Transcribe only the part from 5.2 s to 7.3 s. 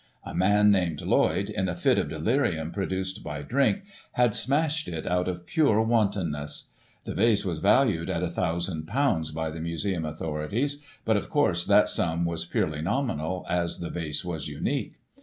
of pure wantonness. The